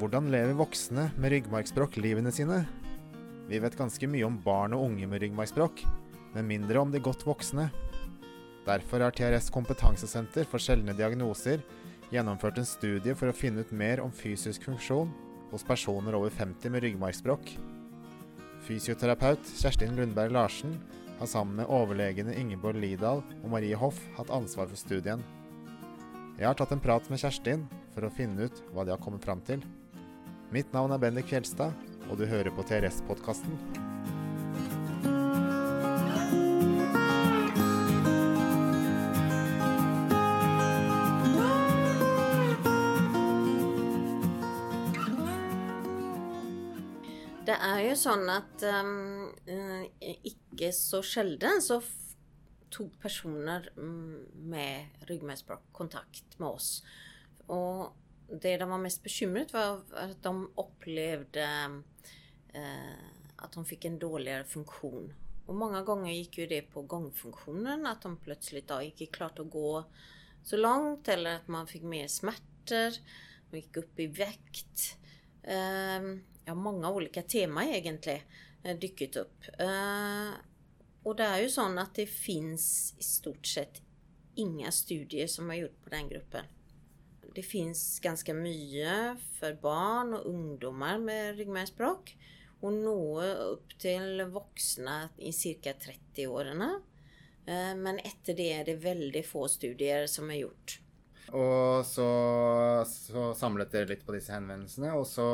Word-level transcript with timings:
Hvordan 0.00 0.30
lever 0.32 0.56
voksne 0.56 1.02
med 1.20 1.30
ryggmargsbrokk 1.34 1.98
livene 2.00 2.32
sine? 2.32 2.62
Vi 3.50 3.58
vet 3.60 3.76
ganske 3.76 4.08
mye 4.08 4.24
om 4.24 4.38
barn 4.40 4.72
og 4.72 4.86
unge 4.86 5.06
med 5.06 5.20
ryggmargsbrokk, 5.20 5.82
men 6.32 6.48
mindre 6.48 6.80
om 6.80 6.90
de 6.90 7.02
godt 7.04 7.26
voksne. 7.28 7.66
Derfor 8.64 9.04
har 9.04 9.12
TRS 9.12 9.52
Kompetansesenter 9.52 10.48
for 10.48 10.58
sjeldne 10.58 10.96
diagnoser 10.96 11.60
gjennomført 12.10 12.62
en 12.62 12.66
studie 12.66 13.12
for 13.12 13.28
å 13.28 13.36
finne 13.36 13.60
ut 13.60 13.70
mer 13.76 14.00
om 14.00 14.10
fysisk 14.10 14.64
funksjon 14.70 15.12
hos 15.52 15.68
personer 15.68 16.16
over 16.16 16.32
50 16.32 16.72
med 16.72 16.88
ryggmargsbrokk. 16.88 17.54
Fysioterapeut 18.66 19.52
Kerstin 19.56 19.96
Lundberg 19.96 20.32
Larsen 20.32 20.76
har 21.18 21.26
sammen 21.26 21.56
med 21.56 21.68
overlegene 21.68 22.36
Ingeborg 22.36 22.80
Lidahl 22.80 23.22
og 23.42 23.50
Marie 23.52 23.76
Hoff 23.76 24.00
hatt 24.16 24.32
ansvar 24.32 24.70
for 24.70 24.80
studien. 24.80 25.24
Jeg 26.38 26.48
har 26.48 26.56
tatt 26.56 26.72
en 26.72 26.80
prat 26.80 27.08
med 27.12 27.20
Kjerstin 27.20 27.66
for 27.94 28.06
å 28.06 28.14
finne 28.14 28.48
ut 28.48 28.64
hva 28.72 28.86
de 28.86 28.94
har 28.94 29.02
kommet 29.02 29.24
fram 29.26 29.42
til. 29.44 29.64
Mitt 30.54 30.72
navn 30.74 30.96
er 30.96 31.02
Bendik 31.02 31.28
Fjelstad, 31.30 31.76
og 32.08 32.18
du 32.18 32.26
hører 32.26 32.52
på 32.56 32.64
TRS-podkasten. 32.66 33.89
Det 48.04 48.36
att 48.36 48.62
um, 48.62 49.28
icke 50.00 50.72
så 50.72 51.02
sällan 51.02 51.62
så 51.62 51.82
tog 52.70 53.00
personer 53.00 53.72
mm, 53.76 54.26
med 54.34 54.86
ryggmärgsbråck 55.00 55.62
kontakt 55.72 56.38
med 56.38 56.48
oss. 56.48 56.84
Och 57.46 57.96
det 58.42 58.56
de 58.56 58.70
var 58.70 58.78
mest 58.78 59.02
bekymrade 59.02 59.48
var 59.52 59.82
att 59.92 60.22
de 60.22 60.50
upplevde 60.56 61.46
uh, 62.54 62.92
att 63.36 63.52
de 63.52 63.64
fick 63.64 63.84
en 63.84 63.98
dåligare 63.98 64.44
funktion. 64.44 65.12
Och 65.46 65.54
många 65.54 65.82
gånger 65.82 66.12
gick 66.12 66.38
ju 66.38 66.46
det 66.46 66.62
på 66.62 66.82
gångfunktionen, 66.82 67.86
att 67.86 68.02
de 68.02 68.16
plötsligt 68.16 68.68
då, 68.68 68.82
gick 68.82 69.14
klart 69.14 69.38
att 69.38 69.50
gå 69.50 69.84
så 70.42 70.56
långt 70.56 71.08
eller 71.08 71.36
att 71.36 71.48
man 71.48 71.66
fick 71.66 71.82
mer 71.82 72.08
smärtor, 72.08 72.92
de 73.50 73.56
gick 73.56 73.76
upp 73.76 74.00
i 74.00 74.06
vikt. 74.06 74.96
Ehm, 75.42 76.24
ja, 76.50 76.54
många 76.54 76.90
olika 76.90 77.22
teman 77.22 77.64
egentligen 77.64 78.20
eh, 78.62 78.78
dykt 78.78 79.16
upp. 79.16 79.44
Eh, 79.58 80.30
och 81.02 81.16
det 81.16 81.24
är 81.24 81.40
ju 81.40 81.48
så 81.48 81.78
att 81.78 81.94
det 81.94 82.06
finns 82.06 82.94
i 82.98 83.02
stort 83.02 83.46
sett 83.46 83.82
inga 84.34 84.70
studier 84.70 85.26
som 85.26 85.48
har 85.48 85.56
gjort 85.56 85.84
på 85.84 85.90
den 85.90 86.08
gruppen. 86.08 86.44
Det 87.34 87.42
finns 87.42 88.00
ganska 88.00 88.34
mycket 88.34 89.16
för 89.38 89.54
barn 89.54 90.14
och 90.14 90.26
ungdomar 90.26 90.98
med 90.98 91.36
ryggmärgsbråck 91.36 92.16
och 92.60 92.72
nå 92.72 93.22
upp 93.22 93.78
till 93.78 94.22
vuxna 94.22 95.08
i 95.16 95.32
cirka 95.32 95.72
30 95.72 96.26
åren. 96.26 96.62
Eh, 97.46 97.74
men 97.76 97.98
efter 97.98 98.34
det 98.34 98.52
är 98.52 98.64
det 98.64 98.74
väldigt 98.74 99.26
få 99.26 99.48
studier 99.48 100.06
som 100.06 100.30
är 100.30 100.34
gjort. 100.34 100.80
Og 101.32 101.84
så, 101.86 102.06
så 102.88 103.30
samlet 103.38 103.70
dere 103.72 103.86
litt 103.92 104.04
på 104.06 104.14
disse 104.16 104.32
henvendelsene, 104.34 104.92
og 104.98 105.06
så 105.06 105.24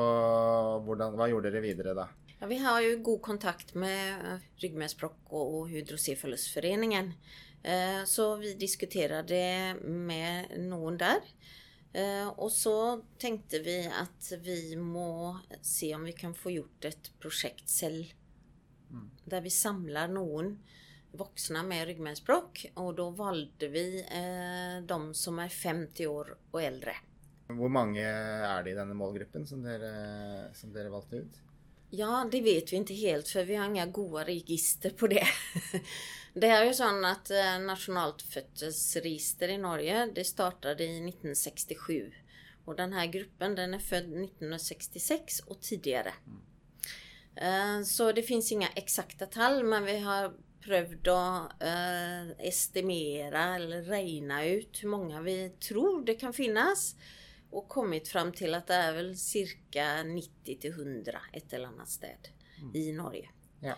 hvordan, 0.85 1.17
Hva 1.17 1.29
gjorde 1.31 1.51
dere 1.51 1.65
videre 1.65 1.95
da? 1.97 2.09
Ja, 2.39 2.47
vi 2.51 2.59
har 2.61 2.81
ju 2.85 2.99
god 2.99 3.23
kontakt 3.23 3.75
med 3.75 4.11
eh, 4.21 4.39
ryggmärgsbråck 4.57 5.17
och 5.33 5.69
hydrocephalusföreningen. 5.69 7.13
Eh, 7.63 8.05
Så 8.05 8.37
vi 8.37 8.55
diskuterade 8.55 9.75
med 9.85 10.61
någon 10.61 10.99
där. 10.99 11.21
Eh, 11.93 12.29
Och 12.29 12.53
så 12.53 13.01
tänkte 13.19 13.59
vi 13.59 13.91
att 14.03 14.33
vi 14.43 14.77
må 14.77 15.39
se 15.63 15.95
om 15.95 16.05
vi 16.05 16.13
kan 16.13 16.35
få 16.35 16.51
gjort 16.51 16.85
ett 16.85 17.11
projekt 17.21 17.69
selv. 17.69 18.05
Där 19.25 19.41
vi 19.41 19.51
samlar 19.51 20.09
någon 20.09 20.59
vuxna 21.17 21.63
med 21.63 21.87
ryggmärgsbråck 21.87 22.67
och 22.75 22.95
då 22.95 23.11
valde 23.11 23.69
vi 23.69 24.01
eh, 24.01 24.87
de 24.87 25.15
som 25.15 25.39
är 25.39 25.49
50 25.49 26.07
år 26.07 26.37
och 26.51 26.63
äldre. 26.63 26.97
Hvor 27.49 27.69
mange 27.69 28.01
er 28.03 28.63
det 28.65 28.71
i 28.71 28.75
denne 28.75 28.95
målgruppen 28.95 29.47
som 29.47 29.63
dere, 29.63 30.55
som 30.55 30.73
dere 30.73 30.89
valgte 30.89 31.17
ut? 31.17 31.43
Ja, 31.91 32.29
det 32.33 32.41
vet 32.41 32.73
vi 32.73 32.77
inte 32.77 32.95
helt 32.95 33.29
för 33.29 33.45
vi 33.45 33.55
har 33.55 33.67
inga 33.67 33.87
goda 33.87 34.25
register 34.25 34.91
på 34.91 35.07
det. 35.07 35.27
Det 36.35 36.47
är 36.47 36.65
ju 36.65 36.75
så 36.75 37.07
att 37.07 37.31
eh, 37.31 37.59
Nationalt 37.61 38.23
födselsregister 38.23 39.49
i 39.49 39.59
Norge, 39.59 40.07
det 40.15 40.25
startade 40.25 40.85
i 40.85 40.97
1967. 40.97 42.13
Och 42.65 42.77
den 42.77 42.93
här 42.93 43.07
gruppen 43.07 43.55
den 43.55 43.75
är 43.75 43.79
född 43.79 44.05
1966 44.05 45.41
och 45.41 45.61
tidigare. 45.61 46.13
Eh, 47.37 47.83
Så 47.83 48.13
det 48.13 48.23
finns 48.23 48.53
inga 48.53 48.69
exakta 48.69 49.27
tal 49.27 49.65
men 49.65 49.85
vi 49.85 49.99
har 49.99 50.35
prövd 50.67 51.09
att 51.09 51.63
eh, 51.63 52.47
estimera 52.47 53.55
eller 53.55 53.83
räkna 53.83 54.45
ut 54.45 54.83
hur 54.83 54.89
många 54.89 55.21
vi 55.21 55.51
tror 55.51 56.05
det 56.05 56.15
kan 56.15 56.33
finnas. 56.33 56.97
Och 57.51 57.69
kommit 57.69 58.09
fram 58.09 58.33
till 58.33 58.55
att 58.55 58.67
det 58.67 58.75
är 58.75 58.93
väl 58.93 59.17
cirka 59.17 60.03
90 60.03 60.59
till 60.61 60.71
100 60.71 61.21
ett 61.33 61.53
eller 61.53 61.69
annat 61.69 61.89
städ 61.89 62.29
i 62.75 62.93
Norge. 62.93 63.29
Ja. 63.61 63.75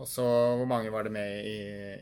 Og 0.00 0.08
så 0.08 0.24
hvor 0.56 0.64
mange 0.64 0.90
var 0.90 1.04
det 1.04 1.10
med 1.12 1.46
i, 1.46 1.58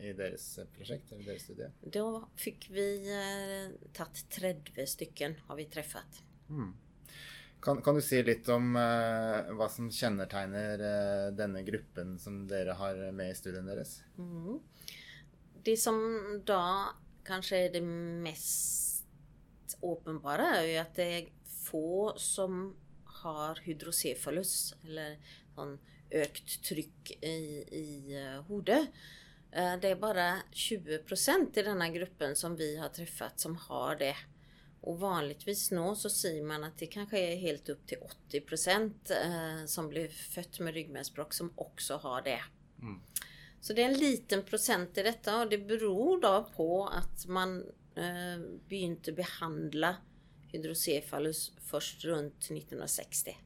i 0.09 0.13
deres 0.15 0.59
prosjekt, 0.77 1.11
eller 1.11 1.23
deres 1.23 1.43
studie? 1.43 1.67
Då 1.81 2.29
fick 2.35 2.69
vi 2.69 3.11
eh, 3.11 3.89
tagit 3.93 4.29
30 4.29 4.85
stycken 4.87 5.35
har 5.47 5.55
vi 5.55 5.65
träffat. 5.65 6.23
Kan, 7.61 7.81
kan 7.81 7.95
du 7.95 8.01
si 8.01 8.21
litt 8.23 8.47
om 8.49 8.71
uh, 8.75 9.51
hva 9.57 9.67
som 9.71 9.89
kjennetegner 9.91 10.79
uh, 10.79 11.25
denne 11.35 11.63
gruppen 11.67 12.15
som 12.19 12.45
dere 12.47 12.75
har 12.79 13.01
med 13.15 13.33
i 13.33 13.35
studien 13.35 13.67
deres? 13.67 13.97
Mm. 14.17 14.59
Det 15.63 15.75
som 15.77 15.99
då 16.45 16.61
kanske 17.27 17.57
är 17.57 17.73
det 17.73 17.81
mest 17.81 19.07
uppenbara 19.81 20.55
är 20.55 20.65
ju 20.65 20.77
att 20.77 20.95
det 20.95 21.03
är 21.03 21.27
få 21.45 22.13
som 22.17 22.75
har 23.03 23.59
hydrocephalus 23.65 24.73
eller 24.83 25.19
sånn 25.55 25.75
økt 26.09 26.55
tryck 26.65 27.11
i, 27.21 27.35
i 27.75 27.87
uh, 28.23 28.41
hodet. 28.47 28.87
Det 29.51 29.89
är 29.89 29.95
bara 29.95 30.35
20% 30.53 31.57
i 31.59 31.61
denna 31.61 31.89
gruppen 31.89 32.35
som 32.35 32.55
vi 32.55 32.77
har 32.77 32.89
träffat 32.89 33.39
som 33.39 33.55
har 33.55 33.95
det. 33.95 34.15
Och 34.81 34.99
vanligtvis 34.99 35.71
nå 35.71 35.95
så 35.95 36.09
säger 36.09 36.43
man 36.43 36.63
att 36.63 36.77
det 36.77 36.87
kanske 36.87 37.19
är 37.19 37.35
helt 37.35 37.69
upp 37.69 37.87
till 37.87 37.97
80% 38.31 38.91
eh, 39.09 39.65
som 39.65 39.89
blir 39.89 40.07
fött 40.07 40.59
med 40.59 40.73
ryggmärgsbråck 40.73 41.33
som 41.33 41.53
också 41.55 41.95
har 41.95 42.21
det. 42.21 42.41
Så 43.61 43.73
det 43.73 43.81
är 43.83 43.89
en 43.89 43.97
liten 43.97 44.43
procent 44.43 44.97
i 44.97 45.03
detta 45.03 45.41
och 45.41 45.49
det 45.49 45.57
beror 45.57 46.21
då 46.21 46.49
på 46.55 46.87
att 46.87 47.25
man 47.27 47.65
eh, 47.95 48.39
begynte 48.67 49.11
behandla 49.11 49.95
hydrocephalus 50.47 51.51
först 51.65 52.05
runt 52.05 52.37
1960. 52.37 53.37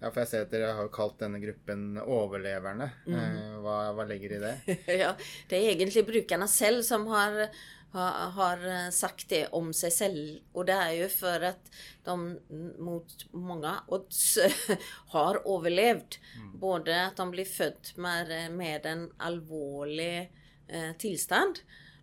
Ja, 0.00 0.10
for 0.10 0.20
jeg 0.22 0.28
ser 0.28 0.44
at 0.44 0.52
dere 0.52 0.74
har 0.76 0.90
kalt 0.92 1.16
denne 1.22 1.40
gruppen 1.40 1.96
overleverne. 2.02 2.90
Eh, 3.08 3.54
hva, 3.64 3.78
hva 3.96 4.04
ligger 4.08 4.36
i 4.36 4.42
det? 4.42 4.76
ja, 5.02 5.14
det 5.48 5.56
är 5.56 5.70
egentligen 5.70 6.06
brukarna 6.06 6.48
själv 6.48 6.82
som 6.82 7.06
har, 7.06 7.48
har, 7.94 8.10
har 8.36 8.66
eh, 8.68 8.90
sagt 8.90 9.28
det 9.28 9.46
om 9.46 9.72
sig 9.72 9.90
själv. 9.90 10.38
Och 10.52 10.64
det 10.64 10.72
är 10.72 10.92
ju 10.92 11.08
för 11.08 11.40
att 11.40 11.70
de 12.04 12.38
mot 12.78 13.32
många 13.32 13.76
odds 13.88 14.38
har 15.14 15.58
överlevt. 15.58 16.18
Både 16.60 17.06
att 17.06 17.16
de 17.16 17.30
blir 17.30 17.44
född 17.44 17.88
med, 17.96 18.52
med 18.52 18.86
en 18.86 19.12
allvarlig 19.16 20.32
eh, 20.68 20.92
tillstånd 20.98 21.58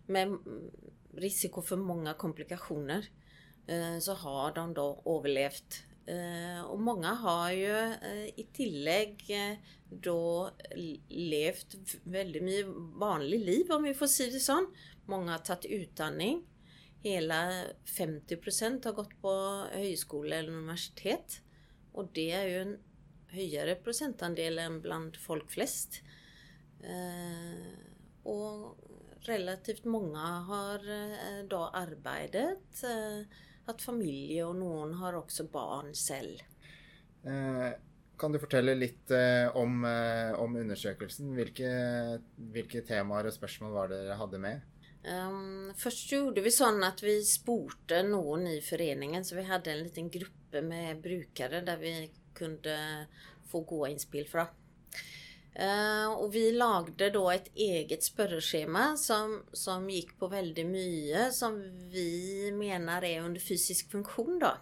med 0.06 0.22
mm, 0.22 0.70
risiko 1.16 1.62
för 1.62 1.76
många 1.76 2.14
komplikationer. 2.14 3.06
Eh, 3.66 3.98
så 4.00 4.14
har 4.14 4.54
de 4.54 4.74
då 4.74 5.02
överlevt. 5.06 5.84
Eh, 6.06 6.64
och 6.64 6.80
många 6.80 7.14
har 7.14 7.50
ju 7.50 7.76
eh, 7.78 8.24
i 8.24 8.48
tillägg 8.52 9.24
eh, 9.28 9.58
då 9.90 10.50
levt 11.08 11.76
väldigt 12.02 12.42
mycket 12.42 12.66
vanlig 12.94 13.40
liv 13.40 13.72
om 13.72 13.82
vi 13.82 13.94
får 13.94 14.06
säga 14.06 14.32
det 14.32 14.40
så. 14.40 14.66
Många 15.06 15.32
har 15.32 15.38
tagit 15.38 15.64
utandning. 15.64 16.44
Hela 17.02 17.64
50% 17.98 18.84
har 18.84 18.92
gått 18.92 19.20
på 19.20 19.64
högskola 19.72 20.36
eller 20.36 20.52
universitet. 20.52 21.40
Och 21.92 22.08
det 22.12 22.30
är 22.30 22.46
ju 22.46 22.62
en 22.62 22.78
högre 23.28 23.74
procentandel 23.74 24.58
än 24.58 24.80
bland 24.80 25.16
folk 25.16 25.50
flest. 25.50 26.02
Eh, 26.82 27.78
och 28.22 28.78
relativt 29.20 29.84
många 29.84 30.26
har 30.26 30.90
eh, 30.90 31.44
då 31.48 31.66
arbetat, 31.66 32.82
eh, 32.84 33.26
haft 33.66 33.82
familj 33.82 34.44
och 34.44 34.56
någon 34.56 34.94
har 34.94 35.12
också 35.12 35.44
barn 35.44 35.94
själv. 35.94 36.38
Eh, 37.24 37.72
Kan 38.18 38.32
du 38.32 38.38
fortelle 38.38 38.74
litt 38.74 39.10
eh, 39.10 39.56
om, 39.56 39.84
eh, 39.84 40.40
om 40.40 40.56
undersøkelsen? 40.56 41.32
Hvilke, 41.34 41.70
hvilke 42.54 42.84
temaer 42.86 43.26
og 43.26 43.34
spørsmål 43.34 43.72
var 43.74 43.90
det 43.90 44.04
dere 44.04 44.18
hadde 44.20 44.38
med? 44.38 44.60
Um, 45.04 45.74
först 45.76 46.12
gjorde 46.12 46.40
vi 46.40 46.50
sånn 46.54 46.84
att 46.86 47.02
vi 47.02 47.18
spurte 47.28 47.98
noen 48.06 48.46
i 48.48 48.60
föreningen 48.64 49.24
så 49.24 49.36
vi 49.36 49.42
hade 49.44 49.72
en 49.72 49.82
liten 49.82 50.08
gruppe 50.10 50.62
med 50.62 51.02
brukare 51.02 51.60
där 51.60 51.76
vi 51.76 52.10
kunde 52.34 53.06
få 53.50 53.60
gode 53.60 53.90
innspill 53.90 54.28
fra. 54.28 54.46
Uh, 55.54 56.10
og 56.18 56.32
vi 56.34 56.48
lagde 56.50 57.12
da 57.14 57.20
et 57.30 57.52
eget 57.54 58.02
spørreskjema 58.02 58.96
som, 58.98 59.36
som 59.54 59.84
gikk 59.86 60.16
på 60.18 60.26
veldig 60.32 60.64
mye 60.66 61.28
som 61.30 61.60
vi 61.92 62.50
mener 62.50 63.06
er 63.06 63.22
under 63.22 63.42
fysisk 63.42 63.92
funksjon, 63.94 64.40
da. 64.42 64.56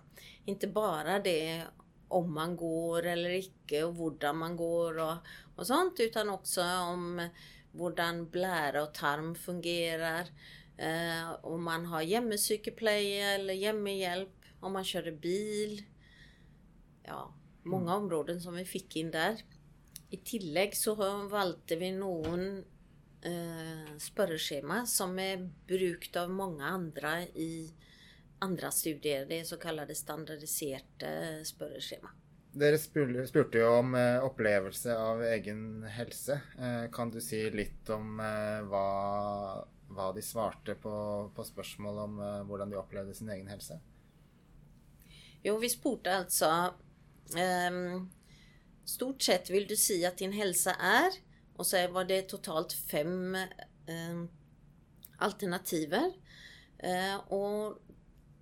Ikke 0.53 0.69
bare 0.75 1.17
det 1.25 1.65
om 2.12 2.29
man 2.35 2.53
går 2.61 3.09
eller 3.15 3.39
ikke, 3.39 3.87
og 3.87 3.97
hvordan 3.97 4.41
man 4.43 4.56
går 4.59 5.00
og, 5.00 5.33
og 5.56 5.65
sånt, 5.65 6.03
utan 6.05 6.35
også 6.35 6.67
om 6.91 7.23
hvordan 7.79 8.27
blære 8.33 8.83
og 8.85 8.93
tarm 8.97 9.33
fungerer. 9.39 10.29
Eh, 10.77 11.33
om 11.43 11.62
man 11.62 11.87
har 11.93 12.05
hjemmesykepleie 12.09 13.37
eller 13.37 13.59
hjemmehjelp. 13.59 14.39
Om 14.62 14.77
man 14.79 14.87
kjører 14.87 15.17
bil. 15.19 15.81
Ja, 17.06 17.25
mange 17.65 17.89
mm. 17.89 17.97
områder 17.97 18.39
som 18.43 18.55
vi 18.59 18.67
fikk 18.69 19.00
inn 19.00 19.11
der. 19.15 19.41
I 20.12 20.20
tillegg 20.20 20.76
så 20.76 20.93
valgte 20.97 21.79
vi 21.81 21.88
noen 21.97 22.43
eh, 23.25 23.93
spørreskjema 24.03 24.82
som 24.88 25.17
er 25.23 25.47
brukt 25.69 26.17
av 26.20 26.32
mange 26.32 26.69
andre 26.69 27.14
i 27.32 27.53
andre 28.43 28.73
studier. 28.75 29.25
Det 29.29 29.41
er 29.41 29.49
såkalte 29.49 29.97
standardiserte 29.97 31.12
spørreskjema. 31.49 32.12
Dere 32.53 32.76
spurte 32.76 33.62
jo 33.62 33.69
om 33.79 33.94
eh, 33.97 34.20
opplevelse 34.20 34.93
av 34.93 35.23
egen 35.25 35.87
helse. 35.88 36.37
Eh, 36.58 36.91
kan 36.93 37.11
du 37.11 37.17
si 37.25 37.41
litt 37.55 37.88
om 37.94 38.20
eh, 38.20 38.61
hva, 38.69 38.88
hva 39.88 40.11
de 40.12 40.25
svarte 40.25 40.76
på, 40.76 40.93
på 41.32 41.47
spørsmål 41.49 42.03
om 42.05 42.20
hvordan 42.50 42.75
de 42.75 42.81
opplevde 42.81 43.17
sin 43.17 43.32
egen 43.32 43.49
helse? 43.49 43.81
Jo, 45.43 45.56
vi 45.58 45.70
spurte 45.73 46.12
altså 46.20 46.50
um, 47.35 48.05
Stort 48.84 49.23
sett 49.23 49.50
vill 49.50 49.67
du 49.67 49.76
säga 49.76 50.08
att 50.08 50.19
din 50.19 50.32
hälsa 50.32 50.75
är, 50.75 51.11
och 51.56 51.67
så 51.67 51.88
var 51.88 52.05
det 52.05 52.23
totalt 52.23 52.73
fem 52.73 53.34
eh, 53.87 54.25
alternativer. 55.19 56.12
Eh, 56.79 57.17
och 57.32 57.79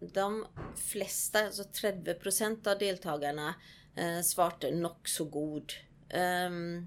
de 0.01 0.47
flesta, 0.77 1.39
alltså 1.39 1.65
30 1.65 2.15
procent 2.15 2.67
av 2.67 2.79
deltagarna, 2.79 3.55
eh, 3.97 4.21
svarte 4.21 4.71
nokså 4.71 5.25
god. 5.25 5.73
Ehm, 6.09 6.87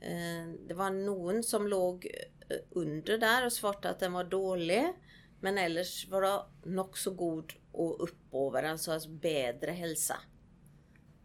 eh, 0.00 0.48
det 0.68 0.74
var 0.74 0.90
någon 0.90 1.42
som 1.42 1.68
låg 1.68 2.06
eh, 2.48 2.56
under 2.70 3.18
där 3.18 3.46
och 3.46 3.52
svarte 3.52 3.90
att 3.90 4.00
den 4.00 4.12
var 4.12 4.24
dålig. 4.24 4.92
Men 5.40 5.58
ellers 5.58 6.08
var 6.08 6.22
det 6.22 6.42
”nog 6.70 6.98
så 6.98 7.10
god 7.10 7.52
och 7.72 8.00
oppover, 8.00 8.62
alltså, 8.62 8.92
alltså 8.92 9.08
bättre 9.08 9.70
hälsa. 9.70 10.16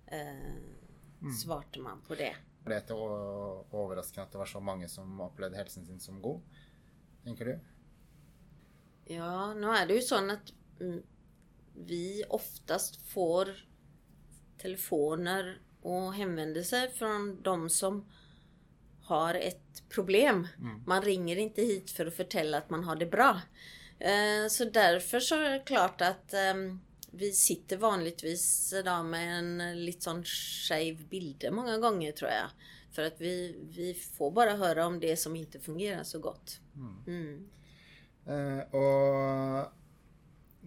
helse. 0.06 0.77
Mm. 1.22 1.34
svarte 1.34 1.80
man 1.80 2.02
på 2.08 2.16
det. 2.16 2.36
Det 2.68 2.92
overraskende 2.92 4.26
at 4.26 4.32
det 4.32 4.38
var 4.38 4.46
så 4.46 4.60
mange 4.60 4.90
som 4.92 5.22
opplevde 5.22 5.58
helsen 5.58 5.86
sin 5.86 6.00
som 6.00 6.22
god, 6.22 6.42
tenker 7.24 7.46
du? 7.46 7.60
Ja, 9.08 9.54
nå 9.56 9.72
er 9.72 9.88
det 9.88 10.02
jo 10.02 10.04
sånn 10.04 10.34
at 10.36 10.52
mm, 10.82 11.00
vi 11.88 12.24
oftest 12.30 13.00
får 13.08 13.54
telefoner 14.62 15.62
och 15.82 16.14
hänvändelser 16.14 16.88
från 16.88 17.42
de 17.42 17.70
som 17.70 18.06
har 19.08 19.34
ett 19.34 19.90
problem. 19.90 20.48
Mm. 20.60 20.84
Man 20.88 21.02
ringer 21.02 21.38
inte 21.38 21.62
hit 21.62 21.92
för 21.92 22.06
att 22.06 22.18
fortelle 22.18 22.58
at 22.58 22.70
man 22.70 22.84
har 22.84 22.96
det 22.96 23.06
bra. 23.06 23.42
Eh, 24.00 24.48
så 24.50 24.66
derfor 24.66 25.20
så 25.20 25.36
er 25.36 25.50
det 25.50 25.66
klart 25.66 26.02
at 26.02 26.34
ehm, 26.34 26.80
vi 27.12 27.32
sitter 27.34 27.78
vanligvis 27.78 28.74
da 28.86 29.00
med 29.04 29.32
en 29.38 29.76
litt 29.80 30.04
sånn 30.04 30.24
skeiv 30.28 31.06
bilde 31.10 31.52
mange 31.56 31.78
ganger, 31.82 32.16
tror 32.18 32.32
jeg. 32.34 32.68
For 32.96 33.08
at 33.08 33.22
vi, 33.22 33.34
vi, 33.74 33.92
får 33.94 34.34
bare 34.34 34.58
høre 34.58 34.88
om 34.90 35.00
det 35.00 35.16
som 35.22 35.36
ikke 35.38 35.62
fungerer 35.62 36.04
så 36.08 36.20
godt. 36.24 36.58
Mm. 36.76 36.96
Mm. 37.08 37.36
Eh, 38.28 38.62
og 38.76 39.74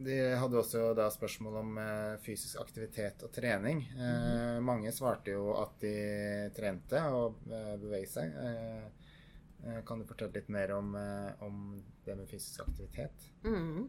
de 0.00 0.16
hadde 0.40 0.60
også 0.60 0.84
da 0.96 1.08
spørsmål 1.12 1.58
om 1.60 1.78
eh, 1.82 2.14
fysisk 2.24 2.60
aktivitet 2.62 3.24
og 3.26 3.32
trening. 3.34 3.82
Eh, 3.92 4.56
mm. 4.56 4.64
Mange 4.64 4.92
svarte 4.96 5.34
jo 5.34 5.50
at 5.60 5.76
de 5.82 5.94
trente 6.56 7.02
og 7.12 7.42
eh, 7.50 8.06
seg. 8.08 8.32
Eh, 8.32 9.10
eh, 9.66 9.80
kan 9.86 10.00
du 10.00 10.08
fortelle 10.08 10.38
litt 10.38 10.48
mer 10.52 10.72
om, 10.78 10.94
om 11.44 11.64
det 12.06 12.16
med 12.16 12.30
fysisk 12.30 12.62
aktivitet? 12.64 13.28
Mm. 13.44 13.88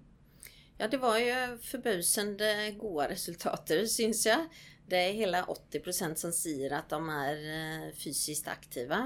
Ja, 0.82 0.88
det 0.90 0.98
var 0.98 1.20
jo 1.22 1.36
forbausende 1.62 2.48
gode 2.82 3.12
resultater, 3.12 3.84
syns 3.86 4.24
jeg. 4.26 4.48
Det 4.90 4.98
er 4.98 5.20
hele 5.20 5.44
80% 5.46 6.18
som 6.18 6.34
sier 6.34 6.74
at 6.74 6.90
de 6.90 7.00
er 7.14 7.92
fysisk 8.02 8.50
aktive. 8.50 9.04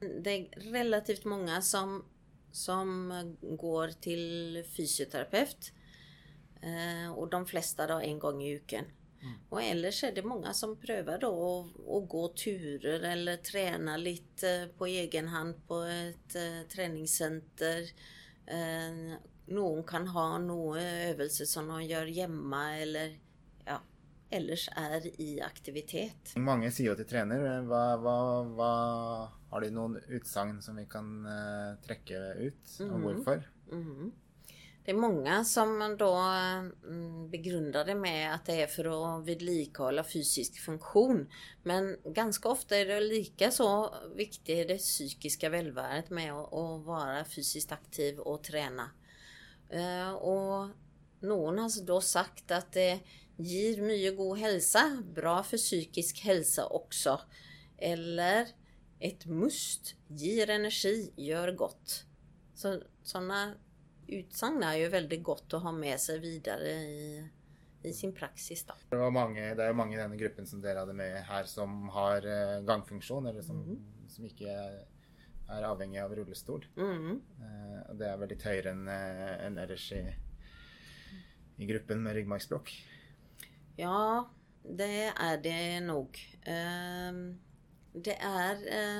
Det 0.00 0.32
er 0.32 0.70
relativt 0.72 1.28
mange 1.28 1.58
som, 1.62 1.98
som 2.48 3.12
går 3.60 3.92
til 4.08 4.62
fysioterapeut. 4.72 5.68
Eh, 6.62 7.08
og 7.10 7.28
de 7.30 7.42
fleste 7.50 7.86
da 7.90 7.98
en 8.00 8.20
gang 8.22 8.42
i 8.42 8.54
uken. 8.56 8.88
Mm. 9.22 9.34
Og 9.52 9.58
ellers 9.62 10.00
er 10.06 10.14
det 10.14 10.24
mange 10.26 10.50
som 10.54 10.76
prøver 10.80 11.20
da 11.22 11.28
å, 11.30 11.50
å 11.66 12.00
gå 12.10 12.22
turer 12.38 13.04
eller 13.12 13.42
trene 13.44 13.98
litt 14.00 14.42
eh, 14.46 14.64
på 14.78 14.88
egen 14.90 15.28
hånd 15.30 15.60
på 15.68 15.82
et 15.90 16.38
uh, 16.38 16.62
noen 19.50 19.82
kan 19.88 20.06
ha 20.14 20.26
noen 20.42 20.78
øvelser 21.10 21.48
som 21.48 21.70
de 21.72 21.82
gjør 21.88 22.10
hjemme, 22.14 22.62
eller 22.84 23.16
ja, 23.66 23.78
ellers 24.30 24.68
er 24.78 25.06
i 25.20 25.34
aktivitet. 25.44 26.34
Mange 26.36 26.70
sier 26.70 26.92
jo 26.92 26.98
til 26.98 27.08
trener. 27.10 27.62
Hva, 27.68 27.84
hva, 28.02 28.16
hva 28.56 28.72
Har 29.52 29.60
de 29.60 29.68
noen 29.74 29.98
utsagn 30.08 30.62
som 30.64 30.78
vi 30.80 30.86
kan 30.88 31.08
uh, 31.26 31.78
trekke 31.84 32.20
ut, 32.40 32.76
og 32.86 32.92
mm 32.96 33.02
hvorfor? 33.06 33.48
Mm. 33.72 34.12
Det 34.82 34.90
er 34.90 34.98
mange 34.98 35.34
som 35.46 35.76
da 35.78 36.14
mm, 36.58 37.28
begrunner 37.30 37.84
det 37.86 37.94
med 37.94 38.24
at 38.32 38.48
det 38.48 38.56
er 38.64 38.70
for 38.70 38.88
å 38.90 38.96
vedlikeholde 39.22 40.02
fysisk 40.02 40.58
funksjon. 40.58 41.22
Men 41.70 41.92
ganske 42.16 42.50
ofte 42.50 42.80
er 42.80 42.90
det 42.90 42.98
like 43.04 43.52
så 43.54 43.68
viktig 44.18 44.56
det 44.72 44.80
psykiske 44.82 45.52
velværet 45.54 46.10
med 46.10 46.32
å, 46.34 46.42
å 46.50 46.64
være 46.82 47.22
fysisk 47.30 47.76
aktiv 47.76 48.18
og 48.24 48.42
trene. 48.48 48.88
Uh, 49.72 50.12
og 50.20 51.26
noen 51.26 51.62
har 51.62 51.74
da 51.88 51.98
sagt 52.04 52.52
at 52.52 52.72
det 52.76 53.02
gir 53.42 53.82
mye 53.84 54.12
god 54.16 54.40
helse. 54.42 54.82
Bra 55.16 55.38
for 55.46 55.60
psykisk 55.60 56.24
helse 56.26 56.66
også. 56.68 57.16
Eller 57.82 58.52
et 59.02 59.26
must 59.26 59.94
gir 60.08 60.50
energi, 60.52 61.10
gjør 61.18 61.54
godt. 61.64 62.02
Så 62.54 62.76
sånne 63.06 63.44
utsagn 64.12 64.62
er 64.66 64.82
jo 64.82 64.90
veldig 64.92 65.20
godt 65.24 65.56
å 65.56 65.62
ha 65.64 65.72
med 65.74 65.98
seg 65.98 66.20
videre 66.22 66.74
i, 66.84 67.22
i 67.88 67.94
sin 67.96 68.12
praksis. 68.14 68.66
Da. 68.68 68.76
Det, 68.92 69.00
mange, 69.14 69.48
det, 69.56 69.64
er 69.64 69.72
jo 69.72 69.78
mange 69.80 69.96
i 69.96 70.02
denne 70.02 70.20
gruppen 70.20 70.46
som 70.46 70.62
dere 70.62 70.84
hadde 70.84 70.94
med 70.94 71.16
her, 71.26 71.48
som 71.50 71.88
har 71.96 72.28
uh, 72.28 72.60
gangfunksjon, 72.68 73.30
eller 73.32 73.46
som, 73.46 73.64
mm 73.66 74.02
som 74.12 74.26
ikke 74.28 74.52
er, 75.48 75.66
avhengig 75.68 76.00
av 76.02 76.14
rullestol. 76.16 76.66
Mm 76.76 76.98
-hmm. 76.98 77.20
uh, 77.40 77.94
det 77.98 78.08
er 78.08 78.16
vel 78.18 78.28
litt 78.28 78.42
høyere 78.42 78.70
enn 78.70 78.88
en 78.88 79.58
ellers 79.58 79.92
i, 79.92 80.02
i, 81.58 81.66
gruppen 81.66 82.02
med 82.02 82.14
ryggmargsbrokk? 82.16 82.72
Ja, 83.76 84.28
det 84.62 85.12
er 85.16 85.36
det 85.42 85.82
nok. 85.82 86.18
Um, 86.46 87.40
det 87.92 88.16
er 88.20 88.56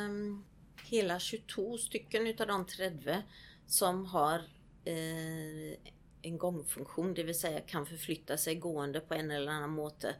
um, 0.08 0.44
hele 0.90 1.18
22 1.18 1.78
stykker 1.78 2.28
ut 2.28 2.40
av 2.40 2.46
de 2.46 2.64
30 2.76 3.22
som 3.66 4.04
har 4.06 4.44
eh, 4.84 5.78
en 6.22 6.38
gangfunksjon, 6.38 7.14
dvs. 7.14 7.40
Si 7.40 7.52
kan 7.66 7.87
forflytte 7.88 8.37
seg 8.38 8.61
gående 8.62 9.00
på 9.00 9.16
en 9.16 9.30
eller 9.30 9.52
annen 9.52 9.76
måte. 9.76 10.16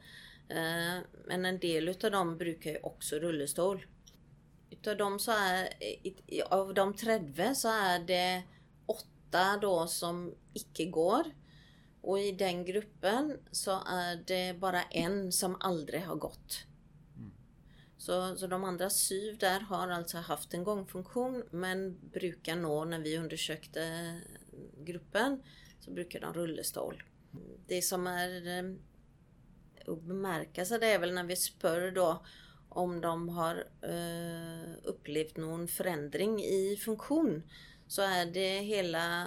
Eh, 0.49 1.02
men 1.29 1.49
en 1.49 1.61
del 1.62 1.93
av 1.93 2.11
dem 2.14 2.37
bruker 2.38 2.81
også 2.87 3.21
rullestol. 3.23 3.85
Utav 4.83 4.97
dem 4.99 5.19
så 5.23 5.37
er, 5.39 5.69
av 6.51 6.73
de 6.75 6.85
30 6.99 7.55
så 7.55 7.71
er 7.71 8.03
det 8.03 8.27
åtte 8.91 9.45
da 9.62 9.77
som 9.87 10.25
ikke 10.59 10.89
går. 10.91 11.31
Og 12.03 12.19
i 12.19 12.33
den 12.35 12.65
gruppen 12.67 13.31
så 13.55 13.79
er 13.87 14.19
det 14.27 14.59
bare 14.59 14.89
én 14.91 15.31
som 15.31 15.55
aldri 15.62 16.03
har 16.03 16.19
gått. 16.19 16.65
Så, 18.03 18.17
så, 18.35 18.49
de 18.51 18.59
andre 18.59 18.89
syv 18.91 19.37
der 19.39 19.69
har 19.69 19.93
altså 19.95 20.25
hatt 20.27 20.57
en 20.59 20.65
gangfunksjon, 20.67 21.45
men 21.55 21.93
bruker 22.11 22.59
nå, 22.59 22.75
når 22.91 23.05
vi 23.05 23.12
undersøkte 23.21 23.85
gruppen 24.83 25.39
så 25.79 25.95
bruker 25.95 26.27
de 26.27 26.33
rullestol. 26.35 26.99
Det 27.71 27.79
som 27.87 28.11
er 28.11 28.35
eh, 28.43 28.73
å 29.87 29.95
bemerke 30.03 30.67
seg, 30.67 30.83
det 30.83 30.91
er 30.97 31.01
vel 31.03 31.15
når 31.15 31.31
vi 31.31 31.39
spør 31.39 31.93
da 31.95 32.09
om 32.73 33.00
de 33.00 33.29
har 33.29 33.64
eh, 33.83 34.71
upplevt 34.83 35.37
någon 35.37 35.69
förändring 35.69 36.41
i 36.41 36.76
funktion 36.85 37.43
så 37.87 38.02
är 38.02 38.26
det 38.26 38.59
hela 38.59 39.26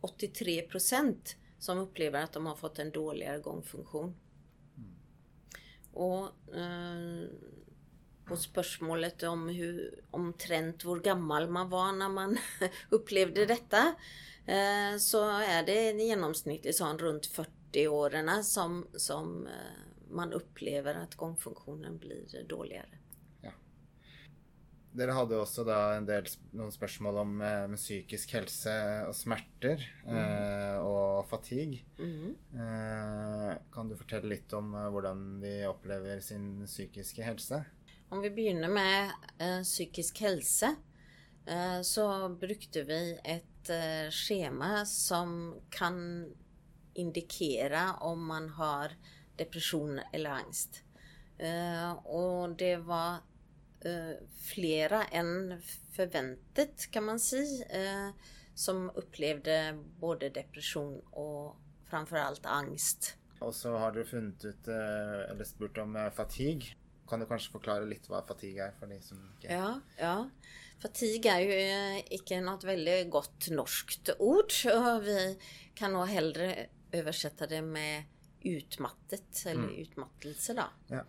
83 0.00 0.62
procent 0.62 1.36
som 1.58 1.78
upplever 1.78 2.22
att 2.22 2.32
de 2.32 2.46
har 2.46 2.56
fått 2.56 2.78
en 2.78 2.90
dåligare 2.90 3.38
gångfunktion. 3.38 4.16
Och 5.92 6.56
eh, 6.56 7.28
på 8.24 8.36
spörsmålet 8.36 9.22
om 9.22 9.48
hur 9.48 10.04
omtrent 10.10 10.84
hur 10.84 11.00
gammal 11.00 11.48
man 11.48 11.68
var 11.68 11.92
när 11.92 12.08
man 12.08 12.38
upplevde 12.88 13.46
detta 13.46 13.94
eh, 14.46 14.98
så 14.98 15.28
är 15.28 15.62
det 15.66 16.02
genomsnittligt 16.02 16.76
så 16.76 16.96
runt 16.98 17.26
40 17.26 17.88
åren 17.88 18.44
som, 18.44 18.86
som 18.94 19.46
eh, 19.46 19.89
man 20.10 20.32
upplever 20.32 20.94
att 20.94 21.14
gångfunktionen 21.14 21.98
blir 21.98 22.44
dåligare. 22.48 22.98
Ja. 23.40 23.52
Dere 24.92 25.14
hadde 25.14 25.38
også 25.38 25.64
da 25.66 25.78
en 25.96 26.06
del 26.08 26.26
noen 26.56 26.72
spørsmål 26.74 27.20
om 27.22 27.34
eh, 27.46 27.76
psykisk 27.76 28.34
helse 28.34 28.74
og 29.06 29.14
smerter 29.14 29.84
mm. 30.06 30.16
eh, 30.16 30.78
og 30.82 31.28
fatigue. 31.30 31.84
Mm. 31.98 32.34
Eh, 32.54 33.52
kan 33.72 33.90
du 33.90 33.96
fortelle 33.98 34.34
litt 34.34 34.52
om 34.58 34.74
eh, 34.74 34.88
hvordan 34.90 35.24
de 35.44 35.54
opplever 35.70 36.22
sin 36.24 36.64
psykiske 36.66 37.22
helse? 37.26 37.62
Om 38.10 38.24
vi 38.24 38.32
begynner 38.34 38.72
med 38.74 39.12
eh, 39.38 39.62
psykisk 39.62 40.24
helse 40.26 40.74
eh, 41.46 41.80
så 41.86 42.28
brukte 42.28 42.82
vi 42.88 43.02
et 43.22 43.70
eh, 43.70 44.10
skjema 44.10 44.82
som 44.86 45.54
kan 45.70 46.00
indikera 46.98 47.92
om 48.00 48.26
man 48.26 48.48
har 48.48 48.96
depression 49.40 50.00
eller 50.12 50.30
angst. 50.30 50.82
Eh, 51.38 51.92
och 51.92 52.56
det 52.56 52.76
var 52.76 53.12
eh, 53.80 54.16
flera 54.54 55.04
än 55.04 55.62
förväntat 55.92 56.90
kan 56.90 57.04
man 57.04 57.20
säga 57.20 57.64
eh, 57.68 58.14
som 58.54 58.90
upplevde 58.94 59.84
både 60.00 60.28
depression 60.28 61.00
och 61.10 61.56
framförallt 61.90 62.46
angst. 62.46 63.16
Och 63.38 63.54
så 63.54 63.76
har 63.76 63.92
du 63.92 64.04
funnit 64.04 64.44
ut, 64.44 64.68
eller 64.68 65.44
spurt 65.44 65.78
om 65.78 66.10
fatigue. 66.14 66.66
Kan 67.08 67.20
du 67.20 67.26
kanske 67.26 67.52
förklara 67.52 67.84
lite 67.84 68.10
vad 68.10 68.26
fatigue 68.26 68.64
är 68.64 68.72
för 68.80 68.86
de 68.86 69.00
som 69.00 69.32
inte... 69.34 69.52
Ja, 69.54 69.80
ja. 69.96 70.30
Fatigue 70.82 71.30
är 71.30 71.40
ju 71.40 72.02
inte 72.10 72.40
något 72.40 72.64
väldigt 72.64 73.10
gott 73.10 73.48
norskt 73.50 74.10
ord. 74.18 74.52
Vi 75.02 75.38
kan 75.74 75.92
nog 75.92 76.06
hellre 76.06 76.66
översätta 76.92 77.46
det 77.46 77.62
med 77.62 78.04
utmattet 78.42 79.46
eller 79.46 79.62
mm. 79.62 79.74
utmattelse 79.74 80.54
då. 80.54 80.64
Ja. 80.86 81.04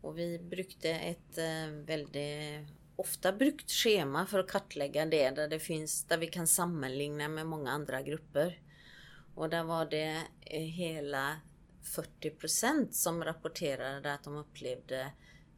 Och 0.00 0.18
vi 0.18 0.38
brukte 0.38 0.90
ett 0.90 1.38
eh, 1.38 1.66
väldigt 1.86 2.68
ofta 2.96 3.32
brukt 3.32 3.70
schema 3.70 4.26
för 4.26 4.38
att 4.38 4.50
kartlägga 4.50 5.06
det 5.06 5.30
där 5.30 5.48
det 5.48 5.60
finns, 5.60 6.04
där 6.04 6.18
vi 6.18 6.26
kan 6.26 6.46
sammanligna 6.46 7.28
med 7.28 7.46
många 7.46 7.70
andra 7.70 8.02
grupper. 8.02 8.60
Och 9.34 9.50
där 9.50 9.64
var 9.64 9.86
det 9.86 10.22
eh, 10.40 10.60
hela 10.62 11.36
40% 11.82 12.90
som 12.90 13.24
rapporterade 13.24 14.12
att 14.12 14.24
de 14.24 14.36
upplevde 14.36 15.00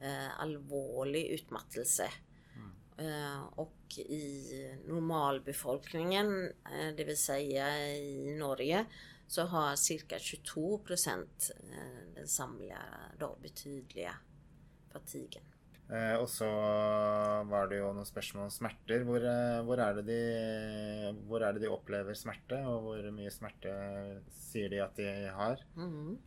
eh, 0.00 0.40
allvarlig 0.40 1.26
utmattelse. 1.26 2.10
Mm. 2.54 3.32
Eh, 3.32 3.42
och 3.42 3.98
i 3.98 4.44
normalbefolkningen, 4.86 6.44
eh, 6.46 6.94
det 6.96 7.04
vill 7.04 7.16
säga 7.16 7.94
i 7.96 8.36
Norge, 8.38 8.86
så 9.26 9.42
har 9.42 9.76
cirka 9.76 10.18
22 10.18 10.78
procent 10.78 11.50
eh, 11.72 12.14
den 12.14 12.28
samlade 12.28 12.80
då 13.18 13.38
betydliga 13.42 14.14
fatigen. 14.92 15.42
Eh, 15.90 16.16
och 16.16 16.30
så 16.30 16.44
var 17.44 17.68
det 17.68 17.76
ju 17.76 17.82
några 17.82 18.04
spørsmål 18.04 18.44
om 18.44 18.50
smerter. 18.50 19.00
Hvor, 19.00 19.24
eh, 19.24 19.62
hvor, 19.64 19.78
er 19.78 20.02
de, 20.02 20.20
hvor, 21.28 21.42
er 21.42 21.52
det 21.52 21.62
de 21.62 21.70
opplever 21.70 22.14
smerte, 22.14 22.58
og 22.66 22.82
hvor 22.82 23.10
mye 23.14 23.30
smerte 23.30 23.74
sier 24.34 24.70
de 24.70 24.80
att 24.80 24.96
de 24.96 25.28
har? 25.28 25.62
Mm. 25.76 26.18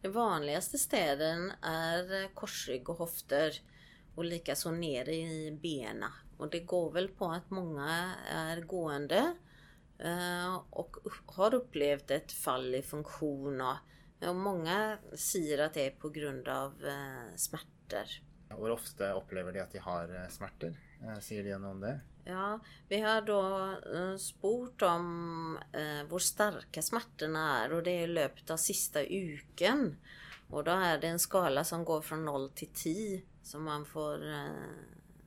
Den 0.00 0.12
vanligaste 0.12 0.78
städen 0.78 1.52
är 1.62 2.34
korsrygg 2.34 2.88
och 2.88 2.98
höfter 2.98 3.60
och 4.14 4.24
likaså 4.24 4.70
nere 4.70 5.14
i 5.14 5.58
benen. 5.62 6.12
Och 6.38 6.50
det 6.50 6.60
går 6.60 6.92
väl 6.92 7.08
på 7.08 7.30
att 7.32 7.50
många 7.50 8.14
är 8.34 8.60
gående 8.60 9.34
och 10.70 10.96
har 11.26 11.54
upplevt 11.54 12.10
ett 12.10 12.32
fall 12.32 12.74
i 12.74 12.82
funktion 12.82 13.60
och, 13.60 14.36
många 14.36 14.98
säger 15.14 15.58
att 15.58 15.74
det 15.74 15.86
är 15.86 15.90
på 15.90 16.08
grund 16.08 16.48
av 16.48 16.84
eh, 16.84 17.36
smärtor. 17.36 18.08
Hur 18.48 18.70
ofta 18.70 19.12
upplever 19.12 19.52
de 19.52 19.60
att 19.60 19.72
de 19.72 19.78
har 19.78 20.22
eh, 20.22 20.28
smärtor? 20.28 20.76
Säger 21.20 21.44
de 21.44 21.58
något 21.58 21.70
om 21.70 21.80
det? 21.80 22.00
Ja, 22.24 22.60
vi 22.88 23.00
har 23.00 23.22
då 23.22 23.74
spurt 24.18 24.82
om 24.82 25.58
eh, 25.72 26.10
hur 26.10 26.18
starka 26.18 26.82
smärtorna 26.82 27.64
är 27.64 27.72
och 27.72 27.82
det 27.82 28.02
är 28.02 28.06
löpet 28.06 28.50
av 28.50 28.56
sista 28.56 29.02
uken. 29.02 29.96
Och 30.50 30.64
då 30.64 30.70
är 30.70 30.98
det 30.98 31.06
en 31.06 31.18
skala 31.18 31.64
som 31.64 31.84
går 31.84 32.00
från 32.00 32.24
0 32.24 32.50
till 32.50 32.68
10 32.74 33.22
så 33.42 33.58
man 33.58 33.84
får 33.84 34.32
eh, 34.32 34.46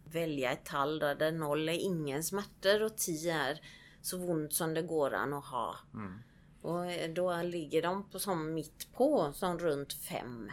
välja 0.06 0.52
ett 0.52 0.66
tal 0.66 1.00
där 1.00 1.32
0 1.32 1.70
är 1.70 1.74
ingen 1.74 2.24
smärtor 2.24 2.84
och 2.84 2.98
10 2.98 3.34
är 3.34 3.62
så 4.02 4.30
ont 4.30 4.54
som 4.54 4.74
det 4.74 4.82
går 4.82 5.14
an 5.14 5.34
att 5.34 5.46
ha. 5.46 5.76
Mm. 5.94 6.20
Och 6.62 6.86
eh, 6.86 7.14
då 7.14 7.42
ligger 7.42 7.82
de 7.82 8.10
på, 8.10 8.20
som 8.20 8.54
mitt 8.54 8.94
på, 8.94 9.34
som 9.34 9.60
runt 9.60 9.94
fem. 9.94 10.52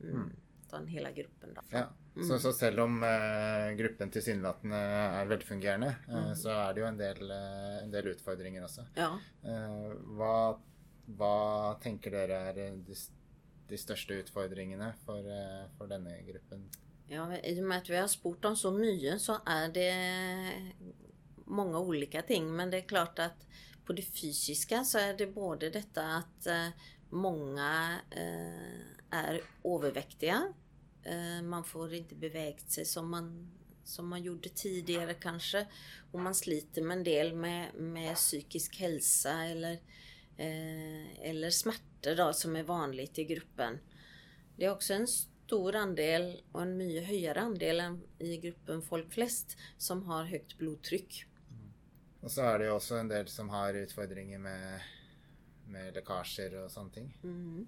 Mm. 0.00 0.14
Mm. 0.14 0.32
Den 0.70 0.86
hela 0.86 1.10
gruppen. 1.10 1.54
Då. 1.54 1.60
Ja. 1.70 1.86
Mm. 2.16 2.28
Så, 2.28 2.38
så 2.38 2.52
selv 2.52 2.80
om 2.80 3.02
eh, 3.02 3.72
gruppen 3.76 4.10
tilsynelatende 4.10 4.76
er 4.76 5.26
velfungerende, 5.26 5.94
eh, 6.08 6.26
mm. 6.26 6.36
så 6.36 6.52
er 6.52 6.74
det 6.74 6.82
jo 6.82 6.86
en 6.86 7.00
del, 7.00 7.30
eh, 7.30 7.78
en 7.82 7.94
del 7.94 8.10
utfordringer 8.12 8.64
også. 8.66 8.84
Ja. 8.94 9.08
Eh, 9.44 9.94
hva, 10.18 10.36
hva, 11.16 11.36
tenker 11.82 12.12
dere 12.12 12.40
er 12.50 12.58
de, 12.58 12.96
de 13.70 13.80
største 13.80 14.20
utfordringene 14.20 14.92
for, 15.06 15.24
eh, 15.24 15.64
for, 15.78 15.88
denne 15.88 16.18
gruppen? 16.28 16.68
Ja, 17.08 17.26
I 17.36 17.60
och 17.60 17.64
med 17.64 17.78
att 17.78 17.90
vi 17.90 17.96
har 17.96 18.08
spurt 18.08 18.42
dem 18.42 18.56
så 18.56 18.70
mycket 18.70 19.20
så 19.20 19.38
är 19.46 19.68
det 19.68 19.92
många 21.52 21.78
olika 21.78 22.22
ting 22.22 22.56
men 22.56 22.70
det 22.70 22.76
är 22.76 22.88
klart 22.88 23.18
att 23.18 23.46
på 23.84 23.92
det 23.92 24.02
fysiska 24.02 24.84
så 24.84 24.98
är 24.98 25.14
det 25.14 25.26
både 25.26 25.70
detta 25.70 26.02
att 26.02 26.46
eh, 26.46 26.68
många 27.10 28.00
eh, 28.10 29.18
är 29.18 29.40
överväktiga. 29.64 30.52
Eh, 31.02 31.42
man 31.42 31.64
får 31.64 31.94
inte 31.94 32.14
bevägt 32.14 32.70
sig 32.70 32.84
som 32.84 33.10
man, 33.10 33.50
som 33.84 34.08
man 34.08 34.22
gjorde 34.22 34.48
tidigare 34.48 35.14
kanske. 35.14 35.66
Och 36.12 36.20
man 36.20 36.34
sliter 36.34 36.82
med 36.82 36.96
en 36.96 37.04
del 37.04 37.34
med, 37.34 37.74
med 37.74 38.16
psykisk 38.16 38.80
hälsa 38.80 39.44
eller, 39.44 39.78
eller 41.22 41.50
smärtor 41.50 42.14
då, 42.14 42.32
som 42.32 42.56
är 42.56 42.62
vanligt 42.62 43.18
i 43.18 43.24
gruppen. 43.24 43.78
Det 44.56 44.64
är 44.64 44.72
också 44.72 44.94
en 44.94 45.06
stor 45.06 45.74
andel 45.74 46.42
och 46.52 46.62
en 46.62 46.76
mycket 46.76 47.08
högre 47.08 47.40
andel 47.40 47.80
än 47.80 48.02
i 48.18 48.36
gruppen 48.36 48.82
folk 48.82 49.12
flest 49.12 49.56
som 49.78 50.02
har 50.02 50.24
högt 50.24 50.58
blodtryck. 50.58 51.26
Och 52.22 52.30
så 52.30 52.40
är 52.42 52.58
det 52.58 52.64
ju 52.64 52.70
också 52.70 52.94
en 52.94 53.08
del 53.08 53.28
som 53.28 53.48
har 53.48 53.74
utmaningar 53.74 54.38
med, 54.38 54.80
med 55.66 55.94
läckage 55.94 56.40
och 56.64 56.70
sånt. 56.70 56.96
Mm. 57.22 57.66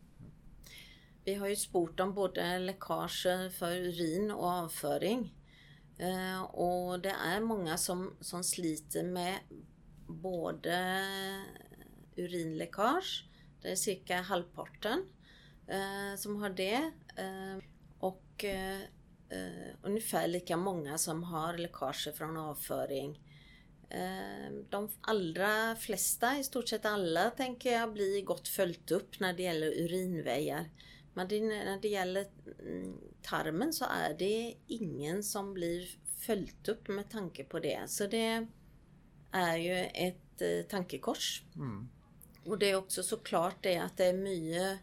Vi 1.24 1.34
har 1.34 1.48
ju 1.48 1.56
spurt 1.56 2.00
om 2.00 2.14
både 2.14 2.58
läckage 2.58 3.26
för 3.58 3.76
urin 3.76 4.30
och 4.30 4.44
avföring. 4.44 5.34
Eh, 5.98 6.42
och 6.42 7.00
det 7.00 7.16
är 7.24 7.40
många 7.40 7.76
som, 7.76 8.16
som 8.20 8.44
sliter 8.44 9.02
med 9.02 9.38
både 10.06 11.00
urinläckage, 12.16 13.28
det 13.62 13.70
är 13.70 13.76
cirka 13.76 14.20
halvparten 14.20 15.04
eh, 15.66 16.16
som 16.16 16.42
har 16.42 16.50
det. 16.50 16.92
Eh, 17.16 17.64
och 17.98 18.44
eh, 18.44 18.80
eh 19.28 19.74
ungefär 19.82 20.28
lika 20.28 20.56
många 20.56 20.98
som 20.98 21.22
har 21.22 21.58
läckage 21.58 22.14
från 22.16 22.36
avföring 22.36 23.23
de 24.70 24.88
allra 25.00 25.76
flesta, 25.76 26.38
i 26.38 26.44
stort 26.44 26.68
sett 26.68 26.86
alla, 26.86 27.30
tänker 27.30 27.72
jag 27.72 27.92
blir 27.92 28.24
gott 28.24 28.48
följt 28.48 28.90
upp 28.90 29.20
när 29.20 29.32
det 29.32 29.42
gäller 29.42 29.66
urinvägar. 29.66 30.70
Men 31.14 31.28
det, 31.28 31.40
när 31.40 31.80
det 31.80 31.88
gäller 31.88 32.26
mm, 32.60 32.98
tarmen 33.22 33.72
så 33.72 33.84
är 33.84 34.14
det 34.18 34.54
ingen 34.66 35.22
som 35.22 35.54
blir 35.54 35.88
följt 36.18 36.68
upp 36.68 36.88
med 36.88 37.10
tanke 37.10 37.44
på 37.44 37.60
det. 37.60 37.82
Så 37.86 38.06
det 38.06 38.46
är 39.30 39.56
ju 39.56 39.74
ett 39.84 40.42
eh, 40.42 40.62
tankekors. 40.68 41.42
Mm. 41.56 41.88
Och 42.44 42.58
det 42.58 42.70
är 42.70 42.76
också 42.76 43.02
såklart 43.02 43.56
det 43.60 43.76
att 43.76 43.96
det 43.96 44.04
är 44.04 44.12
mycket 44.12 44.78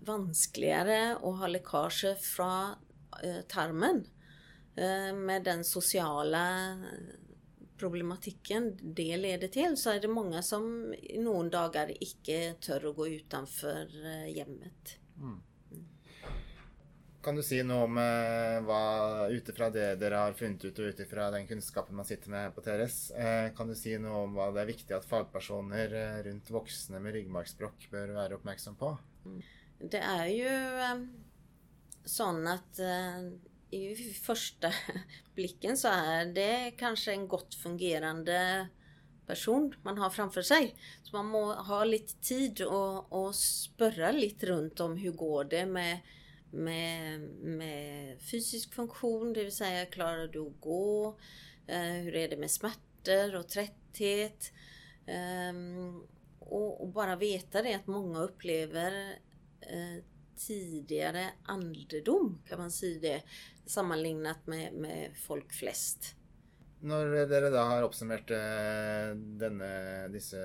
vanskligare 0.00 1.12
att 1.12 1.38
ha 1.38 1.46
läckage 1.46 2.16
från 2.20 2.70
eh, 3.22 3.40
tarmen. 3.48 4.06
Eh, 4.76 5.14
med 5.14 5.44
den 5.44 5.64
sociala 5.64 6.76
problematiken 7.82 8.78
det 8.82 9.16
leder 9.16 9.48
till 9.48 9.76
så 9.76 9.90
är 9.90 10.00
det 10.00 10.08
många 10.08 10.42
som 10.42 10.94
någon 11.14 11.50
dagar 11.50 11.92
icke 12.00 12.54
tör 12.60 12.90
att 12.90 12.96
gå 12.96 13.08
utanför 13.08 13.86
hemmet. 14.36 14.98
Eh, 15.16 15.22
mm. 15.22 15.42
Kan 17.22 17.36
du 17.36 17.42
si 17.42 17.58
noe 17.62 17.86
om 17.86 17.98
eh, 17.98 18.60
hva, 18.66 18.78
ut 19.30 19.50
ifra 19.50 19.68
det 19.74 19.88
dere 19.98 20.20
har 20.22 20.38
funnet 20.38 20.64
ut, 20.64 20.78
og 20.78 20.90
ut 20.90 21.02
ifra 21.02 21.26
den 21.34 21.46
kunnskapen 21.46 21.98
man 21.98 22.06
sitter 22.06 22.30
med 22.30 22.54
på 22.54 22.62
TRS, 22.62 22.98
eh, 23.10 23.50
kan 23.54 23.70
du 23.70 23.74
si 23.78 23.96
noe 23.98 24.24
om 24.28 24.38
hva 24.38 24.48
det 24.54 24.62
er 24.62 24.70
viktig 24.70 24.96
at 24.96 25.06
fagpersoner 25.10 25.94
eh, 25.98 26.22
rundt 26.28 26.50
voksne 26.54 27.02
med 27.02 27.18
ryggmargsbrokk 27.18 27.90
bør 27.90 28.14
være 28.20 28.38
oppmerksom 28.38 28.78
på? 28.78 28.94
Det 29.78 29.98
är 29.98 30.26
ju 30.26 30.54
eh, 30.86 31.06
sån 32.04 32.46
att 32.46 32.78
i 33.72 33.96
första 34.22 34.72
blicken 35.34 35.76
så 35.76 35.88
är 35.88 36.26
det 36.26 36.70
kanske 36.78 37.12
en 37.12 37.28
gott 37.28 37.54
fungerande 37.54 38.68
person 39.26 39.74
man 39.82 39.98
har 39.98 40.10
framför 40.10 40.42
sig. 40.42 40.74
Så 41.02 41.16
man 41.16 41.26
må 41.26 41.54
ha 41.54 41.84
lite 41.84 42.14
tid 42.14 42.62
och, 42.62 43.12
och 43.12 43.34
spörra 43.34 44.12
lite 44.12 44.46
runt 44.46 44.80
om 44.80 44.96
hur 44.96 45.12
går 45.12 45.44
det 45.44 45.66
med, 45.66 45.98
med, 46.50 47.20
med 47.40 48.20
fysisk 48.22 48.74
funktion, 48.74 49.32
det 49.32 49.44
vill 49.44 49.56
säga 49.56 49.86
klarar 49.86 50.28
du 50.28 50.46
att 50.46 50.60
gå? 50.60 51.18
Eh, 51.66 51.82
hur 51.82 52.14
är 52.14 52.28
det 52.28 52.36
med 52.36 52.50
smärtor 52.50 53.34
och 53.34 53.48
trötthet? 53.48 54.52
Ehm, 55.06 56.02
och, 56.38 56.80
och 56.80 56.88
bara 56.88 57.16
veta 57.16 57.62
det 57.62 57.74
att 57.74 57.86
många 57.86 58.20
upplever 58.20 59.18
eh, 59.60 60.04
tidigare 60.36 61.30
andedom, 61.44 62.42
kan 62.48 62.58
man 62.58 62.70
säga 62.70 63.00
det, 63.00 63.22
sammanlignat 63.66 64.46
med, 64.46 64.74
med 64.74 65.16
folk 65.16 65.52
flest. 65.54 66.14
Når 66.82 67.28
dere 67.30 67.50
da 67.54 67.62
har 67.68 67.84
oppsummert 67.86 68.30
eh, 68.34 69.12
denne, 69.38 69.68
disse, 70.10 70.40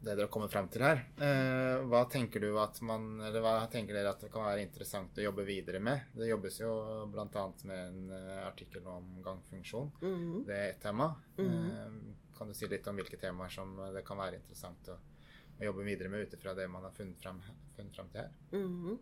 det 0.00 0.14
dere 0.14 0.24
har 0.24 0.32
kommet 0.32 0.52
frem 0.52 0.68
til 0.72 0.84
her, 0.86 1.02
eh, 1.20 1.82
hva 1.90 2.06
tenker 2.08 2.46
man, 2.88 3.08
eller 3.20 3.44
hva 3.44 3.66
tenker 3.68 3.98
dere 3.98 4.14
at 4.14 4.24
det 4.24 4.30
kan 4.32 4.46
være 4.46 4.64
interessant 4.64 5.18
å 5.18 5.26
jobbe 5.26 5.44
videre 5.44 5.80
med? 5.80 6.08
Det 6.16 6.30
jobbes 6.30 6.60
jo 6.62 6.70
bl.a. 7.12 7.44
med 7.68 7.82
en 7.82 8.16
eh, 8.16 8.46
artikkel 8.46 8.86
om 8.86 9.18
gangfunksjon. 9.24 9.92
Mm. 10.00 10.46
Det 10.48 10.56
er 10.56 10.70
ett 10.70 10.80
tema. 10.82 11.12
Mhm. 11.36 11.68
Eh, 11.68 12.16
kan 12.38 12.48
du 12.48 12.54
si 12.54 12.68
litt 12.70 12.86
om 12.86 12.94
hvilke 12.94 13.18
temaer 13.18 13.50
som 13.50 13.72
det 13.92 14.04
kan 14.06 14.20
være 14.20 14.38
interessant 14.38 14.88
å, 14.92 14.94
å 15.58 15.64
jobbe 15.64 15.82
videre 15.82 16.08
med 16.08 16.22
ut 16.22 16.34
ifra 16.36 16.52
det 16.54 16.68
man 16.70 16.84
har 16.86 16.92
funnet 16.94 17.18
frem, 17.18 17.40
funnet 17.74 17.96
frem 17.98 18.12
til 18.12 18.20
her? 18.22 18.36
Mm. 18.54 18.98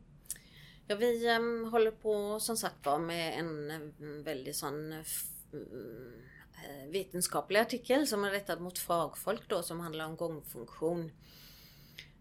Ja, 0.89 0.97
vi 0.97 1.27
em, 1.27 1.65
håller 1.65 1.91
på 1.91 2.41
som 2.41 2.57
sagt 2.57 2.87
var 2.87 2.99
med 2.99 3.39
en 3.39 3.71
mm, 3.71 4.23
väldigt 4.23 4.57
sån 4.57 4.93
eh, 4.93 5.05
vetenskaplig 6.89 7.61
artikel 7.61 8.07
som 8.07 8.25
är 8.25 8.31
riktad 8.31 8.61
mot 8.61 8.79
fagfolk 8.79 9.49
då 9.49 9.63
som 9.63 9.81
handlar 9.81 10.07
om 10.07 10.17
gångfunktion. 10.17 11.13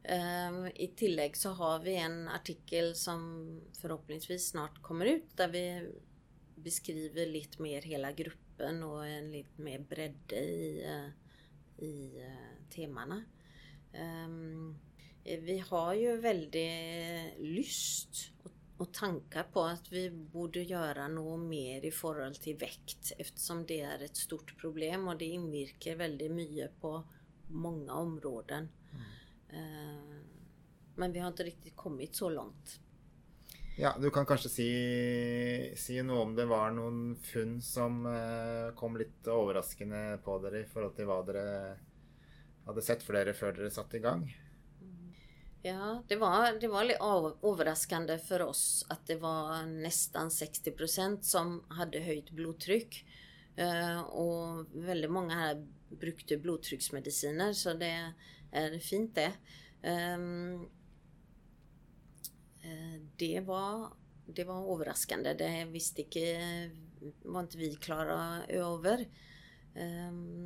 Em, 0.03 0.67
I 0.75 0.88
tillägg 0.95 1.38
så 1.38 1.50
har 1.50 1.79
vi 1.79 1.95
en 1.95 2.27
artikel 2.27 2.95
som 2.95 3.62
förhoppningsvis 3.81 4.50
snart 4.50 4.81
kommer 4.81 5.05
ut 5.05 5.38
där 5.38 5.48
vi 5.48 5.89
beskriver 6.55 7.25
lite 7.25 7.62
mer 7.62 7.81
hela 7.81 8.12
gruppen 8.12 8.84
och 8.84 9.07
en 9.07 9.31
lite 9.31 9.62
mer 9.62 9.79
bredd 9.79 10.34
i, 10.34 10.84
eh, 10.86 11.10
i 11.86 12.22
eh, 12.22 12.69
temana. 12.75 13.24
Um, 14.25 14.79
Vi 15.24 15.60
har 15.69 15.93
ju 15.93 16.17
väldigt 16.17 17.39
lyst 17.39 18.31
och, 18.43 18.51
och 18.77 18.94
tankar 18.94 19.44
på 19.44 19.63
att 19.63 19.91
vi 19.91 20.12
borde 20.12 20.62
göra 20.63 21.08
något 21.08 21.39
mer 21.39 21.86
i 21.86 21.91
förhållande 21.91 22.39
till 22.39 22.58
väkt 22.58 23.12
eftersom 23.17 23.65
det 23.65 23.82
är 23.82 24.03
ett 24.03 24.17
stort 24.17 24.58
problem 24.58 25.08
och 25.08 25.17
det 25.17 25.25
invirker 25.25 25.96
väldigt 25.96 26.32
mycket 26.32 26.82
på 26.82 27.03
många 27.48 27.94
områden. 27.94 28.70
Eh, 29.50 30.15
Men 30.96 31.12
vi 31.12 31.20
har 31.20 31.27
inte 31.27 31.44
riktigt 31.44 31.75
kommit 31.75 32.15
så 32.15 32.29
långt. 32.29 32.79
Ja, 33.77 33.96
du 34.00 34.10
kan 34.12 34.25
kanskje 34.25 34.50
si, 34.50 34.70
si 35.75 35.98
noe 36.03 36.22
om 36.24 36.36
det 36.36 36.46
var 36.48 36.72
noen 36.72 37.15
funn 37.20 37.58
som 37.62 38.05
eh, 38.08 38.72
kom 38.79 38.96
litt 38.96 39.27
overraskende 39.27 40.22
på 40.24 40.38
dere 40.39 40.62
i 40.63 40.70
forhold 40.72 40.96
til 40.96 41.10
hva 41.10 41.17
dere 41.27 41.50
hadde 42.65 42.84
sett 42.86 43.04
for 43.04 43.19
dere 43.19 43.36
før 43.36 43.58
dere 43.58 43.73
satte 43.76 43.99
i 43.99 44.04
gang? 44.06 44.23
Ja, 45.67 46.04
det 46.08 46.15
var, 46.15 46.60
det 46.60 46.67
var 46.67 46.84
lite 46.84 46.99
överraskande 47.47 48.17
för 48.17 48.41
oss 48.41 48.86
att 48.89 49.08
det 49.08 49.15
var 49.15 49.65
nästan 49.65 50.30
60% 50.30 51.21
som 51.21 51.63
hade 51.69 51.99
höjt 51.99 52.30
blodtryck. 52.30 53.06
Eh, 53.56 54.01
och 54.01 54.65
väldigt 54.73 55.12
många 55.12 55.36
här 55.36 55.67
brukade 55.89 56.38
blodtrycksmediciner 56.41 57.54
så 57.54 57.73
det 57.73 58.13
är 58.51 58.80
fint 58.80 59.15
det. 59.15 59.32
Ehm, 59.82 60.65
eh, 62.62 63.01
det 63.15 63.39
var, 63.39 63.93
det 64.25 64.43
var 64.43 64.73
överraskande. 64.73 65.34
Det 65.34 65.65
visste 65.65 66.01
inte, 66.01 66.71
var 67.23 67.39
inte 67.39 67.58
vi 67.58 67.75
klara 67.75 68.45
över. 68.47 69.08
Ehm, 69.75 70.44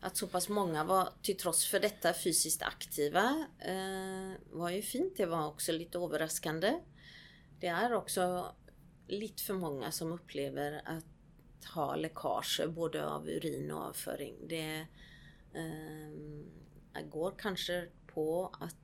att 0.00 0.16
så 0.16 0.26
pass 0.26 0.48
många 0.48 0.84
var 0.84 1.08
till 1.22 1.36
trots 1.36 1.66
för 1.66 1.80
detta 1.80 2.14
fysiskt 2.14 2.62
aktiva 2.62 3.46
eh, 3.58 4.32
var 4.50 4.70
ju 4.70 4.82
fint. 4.82 5.16
Det 5.16 5.26
var 5.26 5.46
också 5.46 5.72
lite 5.72 5.98
överraskande. 5.98 6.80
Det 7.60 7.66
är 7.66 7.92
också 7.92 8.54
lite 9.08 9.42
för 9.42 9.54
många 9.54 9.92
som 9.92 10.12
upplever 10.12 10.82
att 10.84 11.04
ha 11.74 11.96
läckage 11.96 12.60
både 12.68 13.06
av 13.06 13.28
urin 13.28 13.70
och 13.70 13.82
avföring. 13.82 14.34
Det 14.48 14.86
eh, 15.52 17.02
går 17.10 17.34
kanske 17.38 17.88
på 18.06 18.54
att 18.60 18.76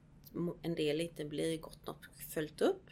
en 0.62 0.74
del 0.74 1.00
inte 1.00 1.24
blir 1.24 1.58
gott 1.58 1.86
nog 1.86 1.96
följt 2.28 2.60
upp. 2.60 2.90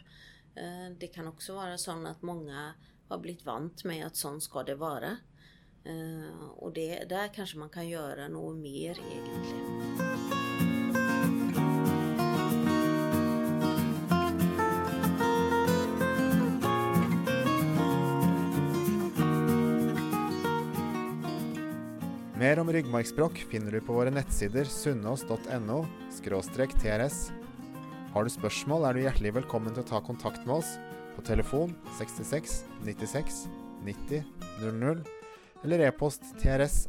Eh, 0.54 0.96
det 0.98 1.06
kan 1.06 1.28
också 1.28 1.54
vara 1.54 1.78
så 1.78 2.06
att 2.06 2.22
många 2.22 2.74
har 3.08 3.18
blivit 3.18 3.46
vant 3.46 3.84
med 3.84 4.06
att 4.06 4.16
sånt 4.16 4.42
ska 4.42 4.62
det 4.62 4.74
vara. 4.74 5.16
Eh, 5.86 6.48
och 6.56 6.72
det, 6.72 7.04
där 7.08 7.34
kanske 7.34 7.58
man 7.58 7.68
kan 7.68 7.88
göra 7.88 8.28
något 8.28 8.56
mer 8.56 8.98
egentligen. 9.12 9.74
Mer 22.38 22.58
om 22.58 22.72
ryggmärgsspråk 22.72 23.38
finner 23.38 23.72
du 23.72 23.80
på 23.80 23.92
våra 23.92 24.10
nettsider 24.10 24.64
sunnaas.no 24.64 25.86
trs. 26.22 27.30
Har 28.12 28.24
du 28.24 28.30
spørsmål, 28.30 28.84
är 28.84 28.94
du 28.94 29.02
hjärtligt 29.02 29.34
välkommen 29.34 29.78
att 29.78 29.86
ta 29.86 30.00
kontakt 30.00 30.46
med 30.46 30.54
oss 30.54 30.78
på 31.16 31.22
telefon 31.22 31.74
66 31.98 32.64
96 32.84 33.48
90 33.84 34.24
00 34.60 35.04
eller 35.64 35.78
e-post 35.78 36.22
trs 36.42 36.88